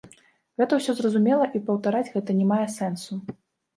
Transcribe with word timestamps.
Гэта 0.61 0.73
ўсё 0.79 0.95
зразумела 1.01 1.45
і 1.59 1.63
паўтараць 1.69 2.05
гэта 2.15 2.31
не 2.41 2.45
мае 2.53 2.63
сэнсу. 2.81 3.13